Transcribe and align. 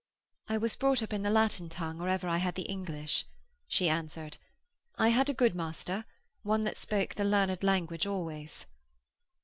'I 0.47 0.57
was 0.57 0.75
brought 0.75 1.03
up 1.03 1.13
in 1.13 1.21
the 1.21 1.29
Latin 1.29 1.69
tongue 1.69 2.01
or 2.01 2.09
ever 2.09 2.27
I 2.27 2.37
had 2.37 2.55
the 2.55 2.63
English,' 2.63 3.23
she 3.67 3.87
answered. 3.87 4.39
'I 4.97 5.09
had 5.09 5.29
a 5.29 5.33
good 5.35 5.53
master, 5.53 6.05
one 6.41 6.61
that 6.63 6.75
spoke 6.77 7.13
the 7.13 7.23
learned 7.23 7.61
language 7.63 8.07
always.' 8.07 8.65